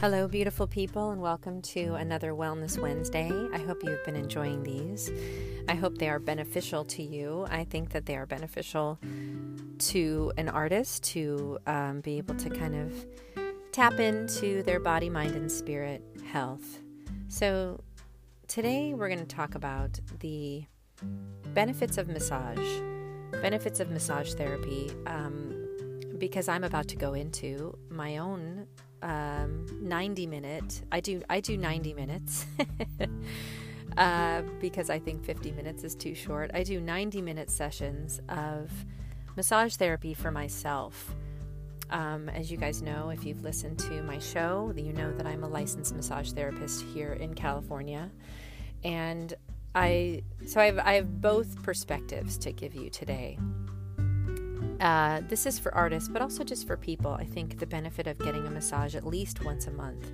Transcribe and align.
Hello, 0.00 0.28
beautiful 0.28 0.68
people, 0.68 1.10
and 1.10 1.20
welcome 1.20 1.60
to 1.60 1.94
another 1.94 2.30
Wellness 2.30 2.80
Wednesday. 2.80 3.32
I 3.52 3.58
hope 3.58 3.82
you've 3.82 4.04
been 4.04 4.14
enjoying 4.14 4.62
these. 4.62 5.10
I 5.68 5.74
hope 5.74 5.98
they 5.98 6.08
are 6.08 6.20
beneficial 6.20 6.84
to 6.84 7.02
you. 7.02 7.48
I 7.50 7.64
think 7.64 7.90
that 7.90 8.06
they 8.06 8.14
are 8.14 8.24
beneficial 8.24 9.00
to 9.78 10.32
an 10.36 10.48
artist 10.50 11.02
to 11.14 11.58
um, 11.66 12.00
be 12.00 12.16
able 12.18 12.36
to 12.36 12.48
kind 12.48 12.76
of 12.76 12.92
tap 13.72 13.94
into 13.94 14.62
their 14.62 14.78
body, 14.78 15.10
mind, 15.10 15.34
and 15.34 15.50
spirit 15.50 16.00
health. 16.30 16.78
So, 17.26 17.80
today 18.46 18.94
we're 18.94 19.08
going 19.08 19.18
to 19.18 19.26
talk 19.26 19.56
about 19.56 19.98
the 20.20 20.62
benefits 21.54 21.98
of 21.98 22.06
massage, 22.06 22.80
benefits 23.42 23.80
of 23.80 23.90
massage 23.90 24.34
therapy, 24.34 24.92
um, 25.06 25.56
because 26.18 26.46
I'm 26.46 26.62
about 26.62 26.86
to 26.86 26.96
go 26.96 27.14
into 27.14 27.76
my 27.90 28.18
own 28.18 28.68
um, 29.02 29.66
90 29.80 30.26
minute. 30.26 30.82
I 30.90 31.00
do 31.00 31.22
I 31.28 31.40
do 31.40 31.56
90 31.56 31.94
minutes 31.94 32.46
uh, 33.96 34.42
because 34.60 34.90
I 34.90 34.98
think 34.98 35.24
50 35.24 35.52
minutes 35.52 35.84
is 35.84 35.94
too 35.94 36.14
short. 36.14 36.50
I 36.54 36.62
do 36.62 36.80
90 36.80 37.22
minute 37.22 37.50
sessions 37.50 38.20
of 38.28 38.70
massage 39.36 39.76
therapy 39.76 40.14
for 40.14 40.30
myself. 40.30 41.14
Um, 41.90 42.28
as 42.28 42.50
you 42.50 42.58
guys 42.58 42.82
know, 42.82 43.08
if 43.10 43.24
you've 43.24 43.42
listened 43.42 43.78
to 43.78 44.02
my 44.02 44.18
show, 44.18 44.72
you 44.76 44.92
know 44.92 45.10
that 45.12 45.26
I'm 45.26 45.42
a 45.42 45.48
licensed 45.48 45.94
massage 45.94 46.32
therapist 46.32 46.82
here 46.82 47.14
in 47.14 47.34
California, 47.34 48.10
and 48.84 49.32
I 49.74 50.22
so 50.46 50.60
I 50.60 50.66
have, 50.66 50.78
I 50.78 50.92
have 50.94 51.20
both 51.22 51.62
perspectives 51.62 52.36
to 52.38 52.52
give 52.52 52.74
you 52.74 52.90
today. 52.90 53.38
Uh, 54.80 55.22
this 55.28 55.46
is 55.46 55.58
for 55.58 55.74
artists, 55.74 56.08
but 56.08 56.22
also 56.22 56.44
just 56.44 56.66
for 56.66 56.76
people. 56.76 57.12
I 57.12 57.24
think 57.24 57.58
the 57.58 57.66
benefit 57.66 58.06
of 58.06 58.18
getting 58.18 58.46
a 58.46 58.50
massage 58.50 58.94
at 58.94 59.06
least 59.06 59.44
once 59.44 59.66
a 59.66 59.70
month 59.72 60.12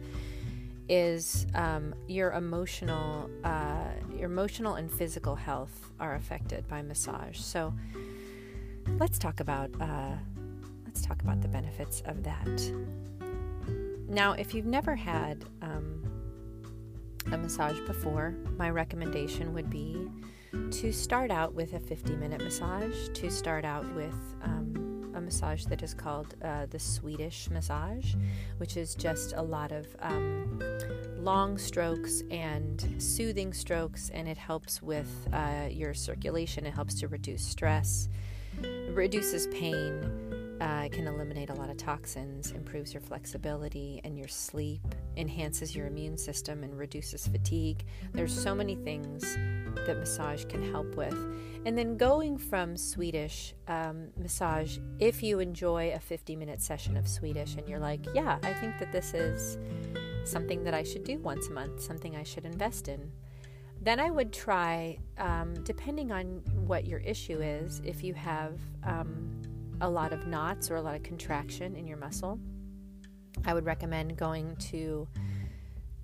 is 0.89 1.47
um, 1.55 1.95
your 2.09 2.33
emotional, 2.33 3.31
uh, 3.43 3.89
your 4.15 4.27
emotional 4.27 4.75
and 4.75 4.91
physical 4.91 5.35
health 5.35 5.91
are 6.01 6.15
affected 6.15 6.67
by 6.69 6.83
massage. 6.83 7.39
So 7.39 7.75
let's 8.99 9.19
talk 9.19 9.41
about 9.41 9.71
uh, 9.81 10.17
let's 10.85 11.03
talk 11.05 11.23
about 11.23 11.41
the 11.41 11.49
benefits 11.49 12.03
of 12.07 12.23
that. 12.25 12.73
Now, 14.09 14.33
if 14.33 14.55
you've 14.55 14.67
never 14.67 14.95
had 14.95 15.45
um, 15.63 16.03
a 17.33 17.39
massage 17.39 17.81
before, 17.81 18.35
my 18.57 18.71
recommendation 18.71 19.55
would 19.55 19.71
be 19.71 20.09
to 20.71 20.93
start 20.93 21.31
out 21.31 21.55
with 21.55 21.75
a 21.75 21.81
50 21.81 22.17
minute 22.17 22.43
massage, 22.43 23.09
to 23.15 23.31
start 23.31 23.65
out 23.65 23.85
with 23.95 24.15
um, 24.43 25.13
a 25.15 25.21
massage 25.21 25.65
that 25.67 25.83
is 25.83 25.95
called 25.95 26.35
uh, 26.43 26.67
the 26.67 26.79
Swedish 26.79 27.49
massage, 27.51 28.15
which 28.59 28.77
is 28.77 28.95
just 28.95 29.33
a 29.37 29.43
lot 29.43 29.73
of 29.73 29.87
um, 30.01 30.61
long 31.19 31.57
strokes 31.59 32.23
and 32.31 32.95
soothing 32.99 33.53
strokes, 33.53 34.11
and 34.11 34.29
it 34.29 34.37
helps 34.37 34.83
with 34.83 35.09
uh, 35.33 35.69
your 35.71 35.95
circulation, 35.95 36.67
it 36.67 36.75
helps 36.75 36.95
to 37.01 37.09
reduce 37.09 37.45
stress, 37.45 38.09
reduces 38.91 39.47
pain. 39.49 40.31
Uh, 40.61 40.89
can 40.93 41.09
eliminate 41.09 41.51
a 41.51 41.55
lot 41.55 41.69
of 41.69 41.77
toxins, 41.77 42.53
improves 42.53 42.95
your 42.95 43.01
flexibility 43.01 44.01
and 44.05 44.17
your 44.17 44.29
sleep, 44.29 44.81
enhances 45.17 45.75
your 45.75 45.87
immune 45.89 46.17
system, 46.17 46.63
and 46.63 46.79
reduces 46.79 47.27
fatigue. 47.27 47.85
There's 48.13 48.33
so 48.33 48.55
many 48.55 48.77
things 48.77 49.37
that 49.87 49.99
massage 49.99 50.45
can 50.45 50.71
help 50.71 50.95
with. 50.97 51.15
And 51.67 51.79
then 51.79 51.97
going 51.97 52.37
from 52.37 52.77
Swedish 52.77 53.55
um, 53.69 54.09
massage, 54.17 54.79
if 54.99 55.23
you 55.23 55.39
enjoy 55.39 55.93
a 55.95 55.99
50 55.99 56.37
minute 56.37 56.61
session 56.61 56.97
of 56.97 57.09
Swedish 57.09 57.55
and 57.57 57.69
you're 57.69 57.79
like, 57.79 58.07
yeah, 58.15 58.39
I 58.43 58.53
think 58.53 58.79
that 58.79 58.93
this 58.93 59.15
is 59.15 59.59
something 60.25 60.65
that 60.65 60.75
I 60.75 60.83
should 60.83 61.05
do 61.05 61.19
once 61.19 61.49
a 61.49 61.53
month, 61.53 61.81
something 61.81 62.17
I 62.17 62.23
should 62.23 62.45
invest 62.45 62.89
in, 62.89 63.11
then 63.81 64.01
I 64.01 64.11
would 64.11 64.33
try, 64.33 64.99
um, 65.19 65.55
depending 65.65 66.13
on 66.13 66.43
what 66.67 66.87
your 66.87 67.01
issue 67.01 67.41
is, 67.41 67.83
if 67.85 68.03
you 68.03 68.15
have 68.15 68.59
um, 68.83 69.43
a 69.81 69.89
lot 69.89 70.13
of 70.13 70.27
knots 70.27 70.71
or 70.71 70.77
a 70.77 70.83
lot 70.83 70.95
of 70.95 71.03
contraction 71.03 71.77
in 71.77 71.87
your 71.87 71.99
muscle, 71.99 72.39
I 73.45 73.53
would 73.53 73.65
recommend 73.65 74.17
going 74.17 74.57
to 74.71 75.09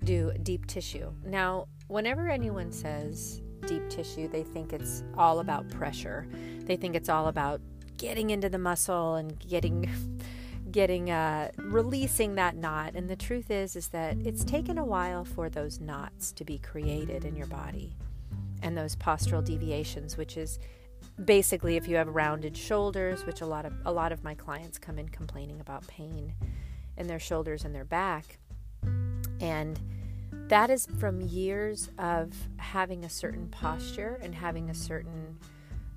do 0.03 0.31
deep 0.43 0.67
tissue. 0.67 1.11
Now, 1.23 1.67
whenever 1.87 2.29
anyone 2.29 2.71
says 2.71 3.41
deep 3.67 3.89
tissue, 3.89 4.27
they 4.27 4.43
think 4.43 4.73
it's 4.73 5.03
all 5.17 5.39
about 5.39 5.69
pressure. 5.69 6.27
They 6.65 6.75
think 6.75 6.95
it's 6.95 7.09
all 7.09 7.27
about 7.27 7.61
getting 7.97 8.31
into 8.31 8.49
the 8.49 8.57
muscle 8.57 9.15
and 9.15 9.37
getting 9.39 9.89
getting 10.71 11.11
uh, 11.11 11.51
releasing 11.57 12.35
that 12.35 12.55
knot. 12.55 12.93
And 12.95 13.09
the 13.09 13.15
truth 13.15 13.51
is 13.51 13.75
is 13.75 13.89
that 13.89 14.17
it's 14.25 14.43
taken 14.43 14.77
a 14.77 14.85
while 14.85 15.25
for 15.25 15.49
those 15.49 15.79
knots 15.79 16.31
to 16.33 16.45
be 16.45 16.57
created 16.57 17.25
in 17.25 17.35
your 17.35 17.47
body 17.47 17.95
and 18.61 18.77
those 18.77 18.95
postural 18.95 19.43
deviations, 19.43 20.17
which 20.17 20.37
is 20.37 20.59
basically 21.25 21.75
if 21.75 21.87
you 21.87 21.95
have 21.97 22.07
rounded 22.07 22.55
shoulders, 22.55 23.25
which 23.25 23.41
a 23.41 23.45
lot 23.45 23.65
of 23.65 23.73
a 23.85 23.91
lot 23.91 24.11
of 24.11 24.23
my 24.23 24.33
clients 24.33 24.77
come 24.77 24.97
in 24.97 25.09
complaining 25.09 25.59
about 25.59 25.85
pain 25.87 26.33
in 26.97 27.07
their 27.07 27.19
shoulders 27.19 27.65
and 27.65 27.75
their 27.75 27.85
back. 27.85 28.39
And 29.39 29.79
that 30.51 30.69
is 30.69 30.85
from 30.99 31.21
years 31.21 31.89
of 31.97 32.33
having 32.57 33.05
a 33.05 33.09
certain 33.09 33.47
posture 33.47 34.19
and 34.21 34.35
having 34.35 34.69
a 34.69 34.73
certain 34.73 35.37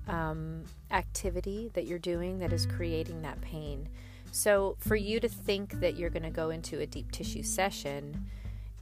um, 0.07 0.63
activity 0.91 1.69
that 1.73 1.85
you're 1.85 1.99
doing 1.99 2.39
that 2.39 2.53
is 2.53 2.65
creating 2.65 3.21
that 3.21 3.41
pain. 3.41 3.89
So, 4.31 4.77
for 4.79 4.95
you 4.95 5.19
to 5.19 5.27
think 5.27 5.81
that 5.81 5.97
you're 5.97 6.09
going 6.09 6.23
to 6.23 6.29
go 6.29 6.51
into 6.51 6.79
a 6.79 6.85
deep 6.85 7.11
tissue 7.11 7.43
session 7.43 8.27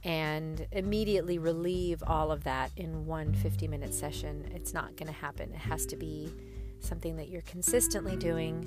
and 0.04 0.64
immediately 0.70 1.38
relieve 1.38 2.04
all 2.06 2.30
of 2.30 2.44
that 2.44 2.70
in 2.76 3.04
one 3.04 3.34
50 3.34 3.66
minute 3.66 3.92
session, 3.92 4.48
it's 4.54 4.72
not 4.72 4.96
going 4.96 5.08
to 5.08 5.12
happen. 5.12 5.50
It 5.50 5.58
has 5.58 5.86
to 5.86 5.96
be 5.96 6.32
something 6.78 7.16
that 7.16 7.30
you're 7.30 7.42
consistently 7.42 8.14
doing 8.14 8.64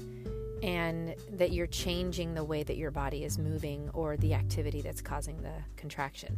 and 0.62 1.16
that 1.32 1.54
you're 1.54 1.68
changing 1.68 2.34
the 2.34 2.44
way 2.44 2.64
that 2.64 2.76
your 2.76 2.92
body 2.92 3.24
is 3.24 3.38
moving 3.38 3.90
or 3.94 4.18
the 4.18 4.34
activity 4.34 4.82
that's 4.82 5.02
causing 5.02 5.42
the 5.42 5.54
contraction 5.78 6.38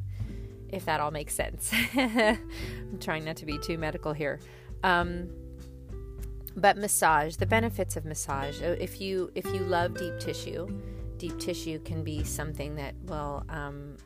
if 0.71 0.85
that 0.85 0.99
all 0.99 1.11
makes 1.11 1.33
sense. 1.33 1.71
I'm 1.95 2.99
trying 2.99 3.25
not 3.25 3.37
to 3.37 3.45
be 3.45 3.57
too 3.57 3.77
medical 3.77 4.13
here. 4.13 4.39
Um, 4.83 5.29
but 6.55 6.77
massage, 6.77 7.35
the 7.35 7.45
benefits 7.45 7.95
of 7.95 8.05
massage. 8.05 8.61
Uh, 8.61 8.75
if 8.79 8.99
you 8.99 9.31
if 9.35 9.45
you 9.45 9.59
love 9.59 9.97
deep 9.97 10.19
tissue, 10.19 10.67
deep 11.17 11.37
tissue 11.39 11.79
can 11.79 12.03
be 12.03 12.23
something 12.23 12.75
that 12.75 12.95
will 13.05 13.43
um, 13.49 13.97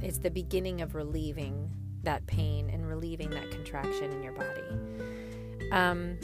it's 0.00 0.18
the 0.18 0.30
beginning 0.30 0.80
of 0.80 0.94
relieving 0.94 1.70
that 2.02 2.26
pain 2.26 2.68
and 2.70 2.86
relieving 2.86 3.30
that 3.30 3.50
contraction 3.50 4.12
in 4.12 4.22
your 4.22 4.32
body. 4.32 5.70
Um, 5.70 6.18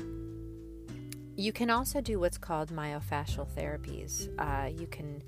you 1.37 1.53
can 1.53 1.71
also 1.71 2.01
do 2.01 2.19
what's 2.19 2.39
called 2.39 2.71
myofascial 2.71 3.49
therapies. 3.57 4.29
Uh, 4.39 4.67
you 4.67 4.89
can 4.89 5.23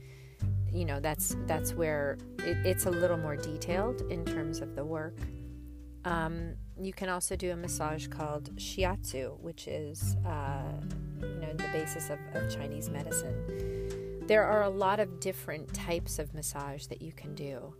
you 0.72 0.84
know 0.84 1.00
that's 1.00 1.36
that's 1.47 1.75
where 1.75 2.19
it, 2.38 2.56
it's 2.66 2.86
a 2.86 2.91
little 2.91 3.16
more 3.16 3.36
detailed 3.36 4.03
in 4.10 4.25
terms 4.25 4.60
of 4.60 4.75
the 4.75 4.84
work. 4.84 5.16
Um, 6.04 6.54
you 6.81 6.94
can 6.94 7.10
also 7.10 7.36
do 7.36 7.53
a 7.53 7.56
massage 7.56 8.06
called 8.06 8.56
shiatsu 8.56 9.38
which 9.41 9.69
is 9.69 10.16
uh, 10.26 10.72
you 11.20 11.41
know 11.41 11.53
the 11.53 11.69
basis 11.72 12.10
of, 12.10 12.19
of 12.34 12.54
chinese 12.54 12.88
medicine. 12.88 14.26
There 14.26 14.44
are 14.44 14.62
a 14.62 14.70
lot 14.70 15.00
of 15.00 15.20
different 15.20 15.75
types 15.75 16.19
of 16.19 16.32
massage 16.34 16.87
that 16.87 17.02
you 17.02 17.12
can 17.12 17.34
do 17.34 17.75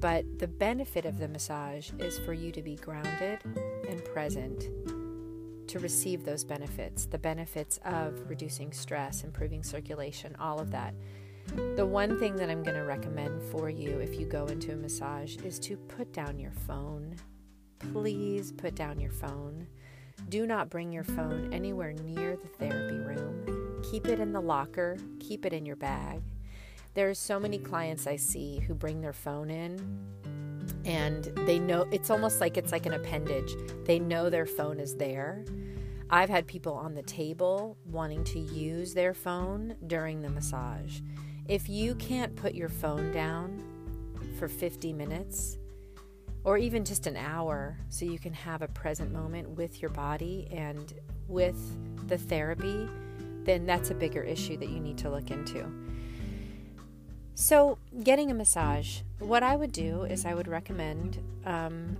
but 0.00 0.24
the 0.38 0.46
benefit 0.46 1.04
of 1.04 1.18
the 1.18 1.28
massage 1.28 1.90
is 1.98 2.18
for 2.20 2.32
you 2.32 2.52
to 2.52 2.62
be 2.62 2.76
grounded 2.76 3.40
and 3.88 4.04
present 4.04 4.68
to 5.68 5.78
receive 5.78 6.24
those 6.24 6.44
benefits 6.44 7.06
the 7.06 7.18
benefits 7.18 7.78
of 7.84 8.28
reducing 8.28 8.72
stress 8.72 9.22
improving 9.22 9.62
circulation 9.62 10.34
all 10.40 10.58
of 10.58 10.70
that 10.70 10.94
the 11.76 11.86
one 11.86 12.18
thing 12.18 12.36
that 12.36 12.50
I'm 12.50 12.62
going 12.62 12.76
to 12.76 12.84
recommend 12.84 13.42
for 13.50 13.68
you 13.70 13.98
if 13.98 14.18
you 14.18 14.26
go 14.26 14.46
into 14.46 14.72
a 14.72 14.76
massage 14.76 15.36
is 15.38 15.58
to 15.60 15.76
put 15.76 16.12
down 16.12 16.38
your 16.38 16.52
phone. 16.52 17.16
Please 17.92 18.52
put 18.52 18.74
down 18.74 19.00
your 19.00 19.10
phone. 19.10 19.66
Do 20.28 20.46
not 20.46 20.70
bring 20.70 20.92
your 20.92 21.04
phone 21.04 21.52
anywhere 21.52 21.92
near 21.92 22.36
the 22.36 22.48
therapy 22.48 22.96
room. 22.96 23.82
Keep 23.90 24.08
it 24.08 24.20
in 24.20 24.32
the 24.32 24.40
locker, 24.40 24.98
keep 25.20 25.46
it 25.46 25.52
in 25.52 25.64
your 25.64 25.76
bag. 25.76 26.22
There's 26.94 27.18
so 27.18 27.38
many 27.38 27.58
clients 27.58 28.06
I 28.06 28.16
see 28.16 28.58
who 28.58 28.74
bring 28.74 29.00
their 29.00 29.12
phone 29.12 29.50
in 29.50 30.06
and 30.84 31.24
they 31.46 31.58
know 31.58 31.86
it's 31.92 32.10
almost 32.10 32.40
like 32.40 32.56
it's 32.56 32.72
like 32.72 32.86
an 32.86 32.94
appendage. 32.94 33.54
They 33.84 33.98
know 33.98 34.30
their 34.30 34.46
phone 34.46 34.80
is 34.80 34.96
there. 34.96 35.44
I've 36.10 36.30
had 36.30 36.46
people 36.46 36.72
on 36.72 36.94
the 36.94 37.02
table 37.02 37.76
wanting 37.86 38.24
to 38.24 38.38
use 38.38 38.94
their 38.94 39.14
phone 39.14 39.76
during 39.86 40.22
the 40.22 40.30
massage. 40.30 41.00
If 41.48 41.66
you 41.66 41.94
can't 41.94 42.36
put 42.36 42.54
your 42.54 42.68
phone 42.68 43.10
down 43.10 43.64
for 44.38 44.48
50 44.48 44.92
minutes 44.92 45.56
or 46.44 46.58
even 46.58 46.84
just 46.84 47.06
an 47.06 47.16
hour 47.16 47.78
so 47.88 48.04
you 48.04 48.18
can 48.18 48.34
have 48.34 48.60
a 48.60 48.68
present 48.68 49.10
moment 49.12 49.48
with 49.48 49.80
your 49.80 49.90
body 49.90 50.46
and 50.52 50.92
with 51.26 51.56
the 52.06 52.18
therapy, 52.18 52.86
then 53.44 53.64
that's 53.64 53.90
a 53.90 53.94
bigger 53.94 54.22
issue 54.22 54.58
that 54.58 54.68
you 54.68 54.78
need 54.78 54.98
to 54.98 55.08
look 55.08 55.30
into. 55.30 55.64
So, 57.34 57.78
getting 58.02 58.30
a 58.30 58.34
massage, 58.34 59.00
what 59.18 59.42
I 59.42 59.56
would 59.56 59.72
do 59.72 60.02
is 60.02 60.26
I 60.26 60.34
would 60.34 60.48
recommend 60.48 61.18
um, 61.46 61.96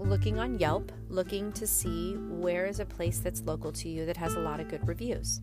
looking 0.00 0.40
on 0.40 0.58
Yelp, 0.58 0.90
looking 1.08 1.52
to 1.52 1.66
see 1.66 2.14
where 2.14 2.66
is 2.66 2.80
a 2.80 2.86
place 2.86 3.18
that's 3.20 3.42
local 3.42 3.70
to 3.72 3.88
you 3.88 4.04
that 4.06 4.16
has 4.16 4.34
a 4.34 4.40
lot 4.40 4.58
of 4.58 4.68
good 4.68 4.88
reviews. 4.88 5.40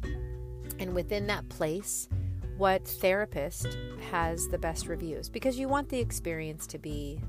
And 0.80 0.94
within 0.94 1.28
that 1.28 1.48
place, 1.48 2.10
what 2.62 2.86
therapist 2.86 3.76
has 4.12 4.48
the 4.50 4.58
best 4.58 4.88
reviews 4.88 5.30
because 5.30 5.58
you 5.58 5.68
want 5.68 5.90
the 5.90 5.98
experience 5.98 6.68
to 6.68 6.78
be 6.78 7.20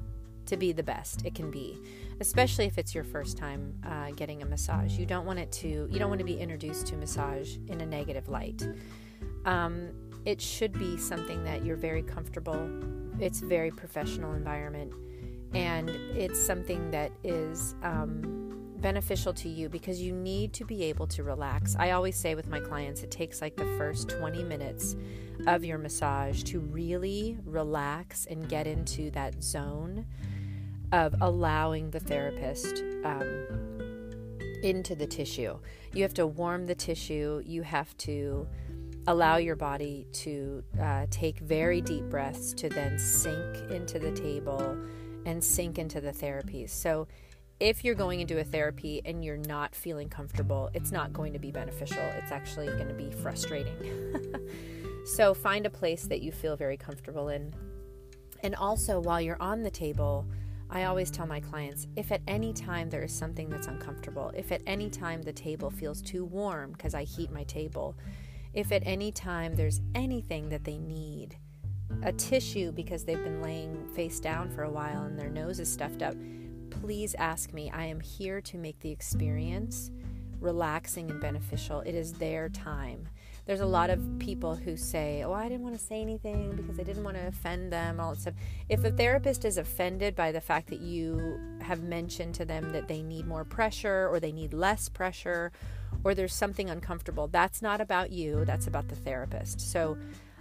to 0.44 0.58
be 0.58 0.72
the 0.72 0.82
best 0.82 1.24
it 1.24 1.34
can 1.34 1.50
be 1.50 1.80
especially 2.20 2.66
if 2.66 2.76
it's 2.76 2.94
your 2.94 3.02
first 3.02 3.38
time 3.38 3.74
uh, 3.86 4.10
getting 4.10 4.42
a 4.42 4.44
massage. 4.44 4.98
You 4.98 5.06
don't 5.06 5.24
want 5.24 5.38
it 5.38 5.50
to 5.52 5.88
you 5.90 5.98
don't 5.98 6.10
want 6.10 6.18
to 6.18 6.26
be 6.26 6.38
introduced 6.38 6.86
to 6.88 6.96
massage 6.96 7.56
in 7.68 7.80
a 7.80 7.86
negative 7.86 8.28
light. 8.28 8.62
Um, 9.46 9.88
it 10.26 10.38
should 10.38 10.78
be 10.78 10.98
something 10.98 11.42
that 11.44 11.64
you're 11.64 11.76
very 11.76 12.02
comfortable 12.02 12.68
it's 13.18 13.40
very 13.40 13.70
professional 13.70 14.34
environment 14.34 14.92
and 15.54 15.88
it's 15.88 16.38
something 16.38 16.90
that 16.90 17.10
is 17.24 17.74
um, 17.82 18.41
beneficial 18.82 19.32
to 19.32 19.48
you 19.48 19.68
because 19.68 20.02
you 20.02 20.12
need 20.12 20.52
to 20.54 20.64
be 20.64 20.82
able 20.84 21.06
to 21.06 21.22
relax. 21.22 21.76
I 21.78 21.92
always 21.92 22.16
say 22.16 22.34
with 22.34 22.48
my 22.48 22.60
clients, 22.60 23.02
it 23.02 23.10
takes 23.10 23.40
like 23.40 23.56
the 23.56 23.64
first 23.78 24.08
20 24.08 24.42
minutes 24.42 24.96
of 25.46 25.64
your 25.64 25.78
massage 25.78 26.42
to 26.44 26.60
really 26.60 27.38
relax 27.46 28.26
and 28.26 28.48
get 28.48 28.66
into 28.66 29.10
that 29.12 29.42
zone 29.42 30.04
of 30.92 31.14
allowing 31.22 31.90
the 31.90 32.00
therapist 32.00 32.82
um, 33.04 33.46
into 34.62 34.94
the 34.94 35.06
tissue. 35.06 35.58
You 35.94 36.02
have 36.02 36.14
to 36.14 36.26
warm 36.26 36.66
the 36.66 36.74
tissue, 36.74 37.42
you 37.46 37.62
have 37.62 37.96
to 37.98 38.46
allow 39.06 39.36
your 39.36 39.56
body 39.56 40.06
to 40.12 40.62
uh, 40.80 41.06
take 41.10 41.38
very 41.38 41.80
deep 41.80 42.04
breaths 42.04 42.52
to 42.54 42.68
then 42.68 42.98
sink 42.98 43.70
into 43.70 43.98
the 43.98 44.12
table 44.12 44.76
and 45.24 45.42
sink 45.42 45.78
into 45.78 46.00
the 46.00 46.12
therapy. 46.12 46.66
So, 46.66 47.08
if 47.60 47.84
you're 47.84 47.94
going 47.94 48.20
into 48.20 48.40
a 48.40 48.44
therapy 48.44 49.02
and 49.04 49.24
you're 49.24 49.36
not 49.36 49.74
feeling 49.74 50.08
comfortable, 50.08 50.70
it's 50.74 50.92
not 50.92 51.12
going 51.12 51.32
to 51.32 51.38
be 51.38 51.50
beneficial. 51.50 52.02
It's 52.18 52.32
actually 52.32 52.66
going 52.66 52.88
to 52.88 52.94
be 52.94 53.10
frustrating. 53.10 53.74
so, 55.04 55.34
find 55.34 55.66
a 55.66 55.70
place 55.70 56.04
that 56.06 56.22
you 56.22 56.32
feel 56.32 56.56
very 56.56 56.76
comfortable 56.76 57.28
in. 57.28 57.54
And 58.42 58.56
also, 58.56 59.00
while 59.00 59.20
you're 59.20 59.40
on 59.40 59.62
the 59.62 59.70
table, 59.70 60.26
I 60.68 60.84
always 60.84 61.10
tell 61.10 61.26
my 61.26 61.38
clients 61.38 61.86
if 61.96 62.10
at 62.10 62.22
any 62.26 62.54
time 62.54 62.88
there 62.88 63.02
is 63.02 63.12
something 63.12 63.50
that's 63.50 63.68
uncomfortable, 63.68 64.32
if 64.34 64.50
at 64.50 64.62
any 64.66 64.88
time 64.88 65.22
the 65.22 65.32
table 65.32 65.70
feels 65.70 66.00
too 66.00 66.24
warm 66.24 66.72
because 66.72 66.94
I 66.94 67.04
heat 67.04 67.30
my 67.30 67.44
table, 67.44 67.94
if 68.54 68.72
at 68.72 68.82
any 68.86 69.12
time 69.12 69.54
there's 69.54 69.82
anything 69.94 70.48
that 70.48 70.64
they 70.64 70.78
need, 70.78 71.36
a 72.02 72.12
tissue 72.12 72.72
because 72.72 73.04
they've 73.04 73.22
been 73.22 73.42
laying 73.42 73.86
face 73.88 74.18
down 74.18 74.48
for 74.50 74.62
a 74.62 74.70
while 74.70 75.02
and 75.02 75.18
their 75.18 75.28
nose 75.28 75.60
is 75.60 75.70
stuffed 75.70 76.00
up, 76.00 76.14
please 76.80 77.14
ask 77.18 77.52
me. 77.52 77.70
I 77.70 77.84
am 77.84 78.00
here 78.00 78.40
to 78.42 78.58
make 78.58 78.80
the 78.80 78.90
experience 78.90 79.90
relaxing 80.40 81.10
and 81.10 81.20
beneficial. 81.20 81.80
It 81.80 81.94
is 81.94 82.12
their 82.14 82.48
time. 82.48 83.08
There's 83.44 83.60
a 83.60 83.66
lot 83.66 83.90
of 83.90 84.00
people 84.18 84.54
who 84.54 84.76
say, 84.76 85.24
Oh, 85.24 85.32
I 85.32 85.48
didn't 85.48 85.62
want 85.62 85.76
to 85.76 85.84
say 85.84 86.00
anything 86.00 86.54
because 86.54 86.78
I 86.78 86.84
didn't 86.84 87.02
want 87.02 87.16
to 87.16 87.26
offend 87.26 87.72
them, 87.72 87.98
all 87.98 88.14
that 88.14 88.20
stuff. 88.20 88.34
If 88.68 88.84
a 88.84 88.90
therapist 88.90 89.44
is 89.44 89.58
offended 89.58 90.14
by 90.14 90.30
the 90.30 90.40
fact 90.40 90.68
that 90.68 90.80
you 90.80 91.40
have 91.60 91.82
mentioned 91.82 92.34
to 92.36 92.44
them 92.44 92.70
that 92.70 92.86
they 92.86 93.02
need 93.02 93.26
more 93.26 93.44
pressure 93.44 94.08
or 94.08 94.20
they 94.20 94.32
need 94.32 94.54
less 94.54 94.88
pressure 94.88 95.50
or 96.04 96.14
there's 96.14 96.34
something 96.34 96.70
uncomfortable, 96.70 97.26
that's 97.28 97.62
not 97.62 97.80
about 97.80 98.12
you, 98.12 98.44
that's 98.44 98.68
about 98.68 98.88
the 98.88 98.96
therapist. 98.96 99.60
So 99.60 99.96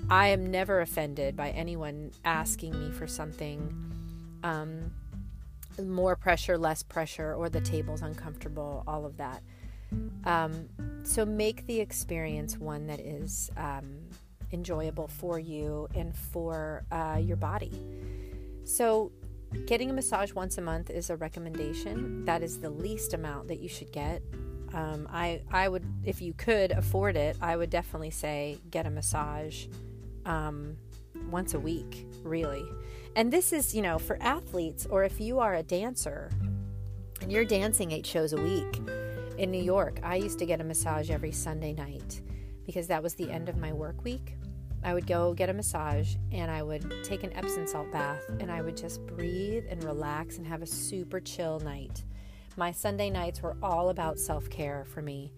I 0.09 0.27
am 0.27 0.49
never 0.49 0.81
offended 0.81 1.35
by 1.35 1.49
anyone 1.51 2.11
asking 2.23 2.79
me 2.79 2.91
for 2.91 3.07
something. 3.07 4.39
Um, 4.43 4.91
more 5.79 6.15
pressure, 6.15 6.57
less 6.57 6.83
pressure, 6.83 7.33
or 7.33 7.49
the 7.49 7.61
table's 7.61 8.01
uncomfortable, 8.01 8.83
all 8.87 9.05
of 9.05 9.17
that. 9.17 9.41
Um, 10.25 10.69
so 11.03 11.25
make 11.25 11.65
the 11.67 11.79
experience 11.79 12.57
one 12.57 12.87
that 12.87 12.99
is 12.99 13.51
um, 13.57 13.97
enjoyable 14.53 15.07
for 15.07 15.39
you 15.39 15.87
and 15.95 16.15
for 16.15 16.83
uh, 16.91 17.19
your 17.21 17.37
body. 17.37 17.71
So, 18.63 19.11
getting 19.65 19.89
a 19.89 19.93
massage 19.93 20.33
once 20.33 20.57
a 20.57 20.61
month 20.61 20.89
is 20.89 21.09
a 21.09 21.17
recommendation. 21.17 22.23
That 22.25 22.43
is 22.43 22.59
the 22.59 22.69
least 22.69 23.13
amount 23.13 23.47
that 23.49 23.59
you 23.59 23.67
should 23.67 23.91
get. 23.91 24.21
Um, 24.73 25.07
I 25.11 25.41
I 25.51 25.67
would, 25.67 25.83
if 26.05 26.21
you 26.21 26.33
could 26.33 26.71
afford 26.71 27.17
it, 27.17 27.35
I 27.41 27.57
would 27.57 27.69
definitely 27.69 28.11
say 28.11 28.59
get 28.69 28.85
a 28.85 28.89
massage 28.89 29.65
um, 30.25 30.77
once 31.29 31.53
a 31.53 31.59
week, 31.59 32.07
really. 32.23 32.65
And 33.15 33.31
this 33.31 33.51
is, 33.51 33.75
you 33.75 33.81
know, 33.81 33.99
for 33.99 34.17
athletes 34.21 34.85
or 34.85 35.03
if 35.03 35.19
you 35.19 35.39
are 35.39 35.55
a 35.55 35.63
dancer 35.63 36.31
and 37.21 37.31
you're 37.31 37.45
dancing 37.45 37.91
eight 37.91 38.05
shows 38.05 38.33
a 38.33 38.41
week 38.41 38.81
in 39.37 39.51
New 39.51 39.61
York, 39.61 39.99
I 40.03 40.15
used 40.15 40.39
to 40.39 40.45
get 40.45 40.61
a 40.61 40.63
massage 40.63 41.09
every 41.09 41.31
Sunday 41.31 41.73
night 41.73 42.21
because 42.65 42.87
that 42.87 43.03
was 43.03 43.15
the 43.15 43.29
end 43.29 43.49
of 43.49 43.57
my 43.57 43.73
work 43.73 44.03
week. 44.03 44.35
I 44.83 44.93
would 44.93 45.05
go 45.05 45.33
get 45.33 45.49
a 45.49 45.53
massage 45.53 46.15
and 46.31 46.49
I 46.49 46.63
would 46.63 47.03
take 47.03 47.23
an 47.23 47.33
Epsom 47.33 47.67
salt 47.67 47.91
bath 47.91 48.23
and 48.39 48.51
I 48.51 48.61
would 48.61 48.77
just 48.77 49.05
breathe 49.05 49.65
and 49.69 49.83
relax 49.83 50.37
and 50.37 50.47
have 50.47 50.61
a 50.61 50.67
super 50.67 51.19
chill 51.19 51.59
night. 51.59 52.03
My 52.57 52.71
Sunday 52.71 53.09
nights 53.09 53.41
were 53.41 53.57
all 53.61 53.89
about 53.89 54.19
self 54.19 54.49
care 54.49 54.85
for 54.85 55.01
me. 55.01 55.31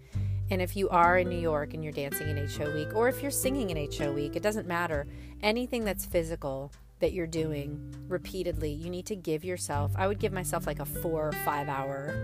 And 0.53 0.61
if 0.61 0.75
you 0.75 0.87
are 0.89 1.17
in 1.17 1.29
New 1.29 1.39
York 1.39 1.73
and 1.73 1.83
you're 1.83 1.91
dancing 1.91 2.29
in 2.29 2.37
HO 2.47 2.71
Week, 2.75 2.93
or 2.93 3.09
if 3.09 3.23
you're 3.23 3.31
singing 3.31 3.71
in 3.71 3.91
HO 3.91 4.11
Week, 4.11 4.35
it 4.35 4.43
doesn't 4.43 4.67
matter. 4.67 5.07
Anything 5.41 5.83
that's 5.83 6.05
physical 6.05 6.71
that 6.99 7.11
you're 7.11 7.25
doing 7.25 7.95
repeatedly, 8.07 8.71
you 8.71 8.91
need 8.91 9.07
to 9.07 9.15
give 9.15 9.43
yourself, 9.43 9.93
I 9.97 10.05
would 10.05 10.19
give 10.19 10.31
myself 10.31 10.67
like 10.67 10.77
a 10.77 10.85
four 10.85 11.29
or 11.29 11.31
five 11.43 11.69
hour 11.69 12.15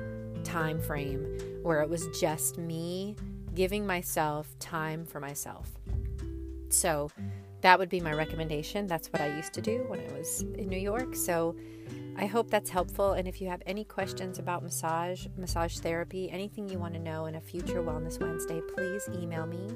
time 0.43 0.79
frame 0.79 1.25
where 1.63 1.81
it 1.81 1.89
was 1.89 2.07
just 2.19 2.59
me 2.59 3.15
giving 3.55 3.87
myself 3.87 4.47
time 4.59 5.05
for 5.05 5.19
myself. 5.19 5.71
So 6.69 7.09
that 7.61 7.79
would 7.79 7.89
be 7.89 7.99
my 7.99 8.13
recommendation. 8.13 8.85
That's 8.85 9.07
what 9.07 9.23
I 9.23 9.35
used 9.35 9.53
to 9.53 9.61
do 9.61 9.85
when 9.87 10.01
I 10.01 10.13
was 10.15 10.41
in 10.55 10.69
New 10.69 10.77
York. 10.77 11.15
So 11.15 11.55
I 12.19 12.25
hope 12.25 12.49
that's 12.49 12.69
helpful. 12.69 13.13
And 13.13 13.29
if 13.29 13.39
you 13.39 13.47
have 13.47 13.63
any 13.65 13.85
questions 13.85 14.39
about 14.39 14.61
massage, 14.61 15.27
massage 15.37 15.77
therapy, 15.77 16.29
anything 16.29 16.67
you 16.67 16.77
want 16.77 16.93
to 16.95 16.99
know 16.99 17.27
in 17.27 17.35
a 17.35 17.41
future 17.41 17.81
Wellness 17.81 18.19
Wednesday, 18.19 18.59
please 18.75 19.07
email 19.13 19.45
me 19.45 19.69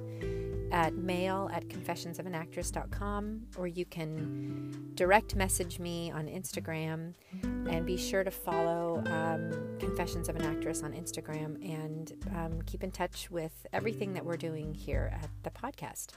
at 0.74 0.94
mail 0.96 1.50
at 1.54 1.70
confessionsofanactress.com 1.70 3.44
or 3.58 3.68
you 3.68 3.86
can 3.86 4.92
direct 4.96 5.36
message 5.36 5.80
me 5.80 6.12
on 6.12 6.26
Instagram 6.26 7.14
and 7.44 7.86
be 7.86 7.96
sure 7.96 8.26
to 8.26 8.32
follow 8.32 9.02
um, 9.06 9.78
Confessions 9.80 10.28
of 10.28 10.36
an 10.36 10.42
Actress 10.42 10.84
on 10.84 10.92
Instagram 10.92 11.64
and 11.64 12.12
um, 12.36 12.62
keep 12.66 12.84
in 12.84 12.92
touch 12.92 13.32
with 13.32 13.66
everything 13.72 14.14
that 14.14 14.26
we're 14.26 14.36
doing 14.36 14.74
here 14.74 15.12
at 15.14 15.30
the 15.44 15.50
podcast. 15.50 16.10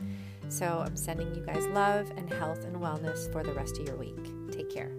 So 0.49 0.83
I'm 0.85 0.97
sending 0.97 1.33
you 1.37 1.47
guys 1.47 1.67
love 1.67 2.11
and 2.17 2.33
health 2.33 2.65
and 2.65 2.75
wellness 2.77 3.31
for 3.31 3.45
the 3.45 3.53
rest 3.53 3.79
of 3.79 3.87
your 3.87 3.97
week. 3.97 4.19
Take 4.51 4.71
care. 4.75 4.91